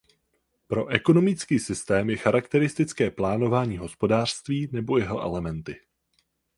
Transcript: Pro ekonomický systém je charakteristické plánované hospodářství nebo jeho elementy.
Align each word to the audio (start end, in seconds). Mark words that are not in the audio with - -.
Pro 0.67 0.89
ekonomický 0.89 1.59
systém 1.61 2.09
je 2.09 2.17
charakteristické 2.17 3.11
plánované 3.11 3.77
hospodářství 3.79 4.69
nebo 4.71 4.97
jeho 4.97 5.21
elementy. 5.21 5.79